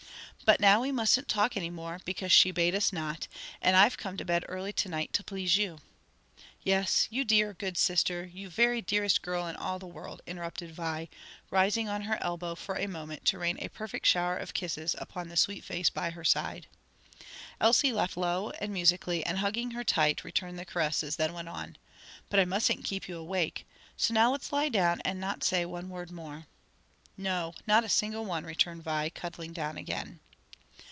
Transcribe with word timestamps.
"But 0.43 0.59
now 0.59 0.81
we 0.81 0.91
mus'n't 0.91 1.29
talk 1.29 1.55
anymore; 1.55 2.01
because 2.03 2.31
she 2.31 2.51
bade 2.51 2.75
us 2.75 2.91
not: 2.91 3.29
and 3.61 3.77
I've 3.77 3.95
come 3.95 4.17
to 4.17 4.25
bed 4.25 4.43
early 4.49 4.73
to 4.73 4.89
night 4.89 5.13
to 5.13 5.23
please 5.23 5.55
you" 5.55 5.77
"Yes, 6.61 7.07
you 7.09 7.23
dear, 7.23 7.53
good 7.53 7.77
sister, 7.77 8.25
you 8.25 8.49
very 8.49 8.81
dearest 8.81 9.21
girl 9.21 9.47
in 9.47 9.55
all 9.55 9.79
the 9.79 9.87
world!" 9.87 10.21
interrupted 10.27 10.71
Vi, 10.73 11.07
rising 11.49 11.87
on 11.87 12.01
her 12.01 12.17
elbow 12.21 12.55
for 12.55 12.75
a 12.75 12.87
moment 12.87 13.23
to 13.25 13.37
rain 13.39 13.55
a 13.61 13.69
perfect 13.69 14.05
shower 14.05 14.35
of 14.35 14.53
kisses 14.53 14.93
upon 14.97 15.29
the 15.29 15.37
sweet 15.37 15.63
face 15.63 15.89
by 15.89 16.09
her 16.09 16.25
side. 16.25 16.67
Elsie 17.61 17.93
laughed 17.93 18.17
low 18.17 18.49
and 18.59 18.73
musically 18.73 19.25
and 19.25 19.37
hugging 19.37 19.71
her 19.71 19.85
tight 19.85 20.25
returned 20.25 20.59
the 20.59 20.65
caresses, 20.65 21.15
then 21.15 21.31
went 21.31 21.47
on, 21.47 21.77
"But 22.29 22.41
I 22.41 22.45
mus'n't 22.45 22.83
keep 22.83 23.07
you 23.07 23.15
awake. 23.15 23.65
So 23.95 24.13
now 24.13 24.31
let's 24.31 24.51
lie 24.51 24.69
down 24.69 24.99
and 25.05 25.17
not 25.17 25.45
say 25.45 25.63
one 25.63 25.87
word 25.87 26.11
more." 26.11 26.47
"No; 27.15 27.53
not 27.67 27.85
a 27.85 27.87
single 27.89 28.25
one," 28.25 28.43
returned 28.43 28.83
Vi, 28.83 29.09
cuddling 29.11 29.53
down 29.53 29.77
again. 29.77 30.19